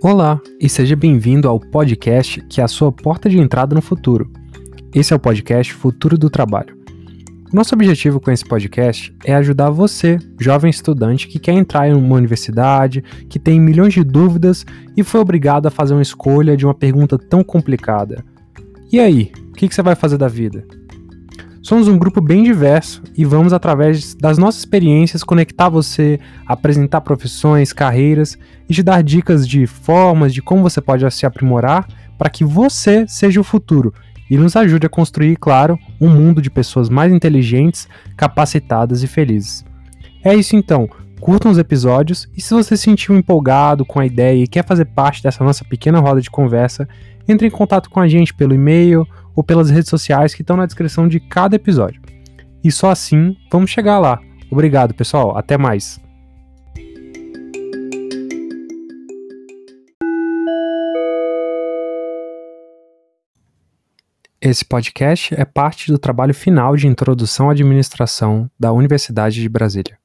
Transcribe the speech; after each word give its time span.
Olá 0.00 0.40
e 0.60 0.68
seja 0.68 0.94
bem-vindo 0.94 1.48
ao 1.48 1.58
podcast 1.58 2.40
que 2.42 2.60
é 2.60 2.64
a 2.64 2.68
sua 2.68 2.92
porta 2.92 3.28
de 3.28 3.36
entrada 3.36 3.74
no 3.74 3.82
futuro. 3.82 4.30
Esse 4.94 5.12
é 5.12 5.16
o 5.16 5.18
podcast 5.18 5.74
Futuro 5.74 6.16
do 6.16 6.30
Trabalho. 6.30 6.78
Nosso 7.52 7.74
objetivo 7.74 8.20
com 8.20 8.30
esse 8.30 8.44
podcast 8.44 9.12
é 9.24 9.34
ajudar 9.34 9.70
você, 9.70 10.16
jovem 10.38 10.70
estudante 10.70 11.26
que 11.26 11.40
quer 11.40 11.54
entrar 11.54 11.88
em 11.88 11.94
uma 11.94 12.14
universidade, 12.14 13.02
que 13.28 13.40
tem 13.40 13.60
milhões 13.60 13.92
de 13.92 14.04
dúvidas 14.04 14.64
e 14.96 15.02
foi 15.02 15.18
obrigado 15.20 15.66
a 15.66 15.70
fazer 15.70 15.94
uma 15.94 16.02
escolha 16.02 16.56
de 16.56 16.64
uma 16.64 16.74
pergunta 16.74 17.18
tão 17.18 17.42
complicada. 17.42 18.24
E 18.92 19.00
aí, 19.00 19.32
o 19.48 19.52
que 19.52 19.68
você 19.68 19.82
vai 19.82 19.96
fazer 19.96 20.16
da 20.16 20.28
vida? 20.28 20.64
Somos 21.68 21.86
um 21.86 21.98
grupo 21.98 22.22
bem 22.22 22.42
diverso 22.42 23.02
e 23.14 23.26
vamos, 23.26 23.52
através 23.52 24.14
das 24.14 24.38
nossas 24.38 24.60
experiências, 24.60 25.22
conectar 25.22 25.68
você, 25.68 26.18
apresentar 26.46 27.02
profissões, 27.02 27.74
carreiras 27.74 28.38
e 28.66 28.72
te 28.72 28.82
dar 28.82 29.02
dicas 29.02 29.46
de 29.46 29.66
formas 29.66 30.32
de 30.32 30.40
como 30.40 30.62
você 30.62 30.80
pode 30.80 31.04
se 31.10 31.26
aprimorar 31.26 31.86
para 32.16 32.30
que 32.30 32.42
você 32.42 33.06
seja 33.06 33.38
o 33.38 33.44
futuro 33.44 33.92
e 34.30 34.38
nos 34.38 34.56
ajude 34.56 34.86
a 34.86 34.88
construir, 34.88 35.36
claro, 35.36 35.78
um 36.00 36.08
mundo 36.08 36.40
de 36.40 36.48
pessoas 36.48 36.88
mais 36.88 37.12
inteligentes, 37.12 37.86
capacitadas 38.16 39.02
e 39.02 39.06
felizes. 39.06 39.62
É 40.24 40.34
isso 40.34 40.56
então. 40.56 40.88
Curtam 41.20 41.50
os 41.50 41.58
episódios 41.58 42.28
e 42.36 42.40
se 42.40 42.54
você 42.54 42.76
se 42.76 42.84
sentiu 42.84 43.16
empolgado 43.16 43.84
com 43.84 43.98
a 44.00 44.06
ideia 44.06 44.42
e 44.42 44.46
quer 44.46 44.64
fazer 44.64 44.84
parte 44.86 45.22
dessa 45.22 45.42
nossa 45.44 45.64
pequena 45.64 45.98
roda 45.98 46.20
de 46.20 46.30
conversa, 46.30 46.88
entre 47.26 47.46
em 47.46 47.50
contato 47.50 47.90
com 47.90 48.00
a 48.00 48.08
gente 48.08 48.32
pelo 48.32 48.54
e-mail 48.54 49.06
ou 49.34 49.42
pelas 49.42 49.68
redes 49.68 49.90
sociais 49.90 50.34
que 50.34 50.42
estão 50.42 50.56
na 50.56 50.66
descrição 50.66 51.06
de 51.08 51.20
cada 51.20 51.56
episódio. 51.56 52.00
E 52.62 52.72
só 52.72 52.90
assim 52.90 53.36
vamos 53.50 53.70
chegar 53.70 53.98
lá. 53.98 54.20
Obrigado, 54.50 54.94
pessoal. 54.94 55.36
Até 55.36 55.58
mais. 55.58 56.00
Esse 64.40 64.64
podcast 64.64 65.34
é 65.34 65.44
parte 65.44 65.90
do 65.90 65.98
trabalho 65.98 66.32
final 66.32 66.76
de 66.76 66.86
introdução 66.86 67.48
à 67.48 67.52
administração 67.52 68.48
da 68.58 68.72
Universidade 68.72 69.42
de 69.42 69.48
Brasília. 69.48 69.98